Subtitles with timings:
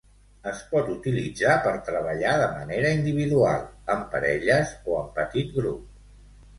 [0.51, 3.63] Es pot utilitzar per treballar de manera individual,
[3.97, 5.89] en parelles o en petit grup.